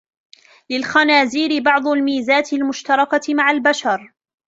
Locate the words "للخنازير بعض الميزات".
0.69-2.53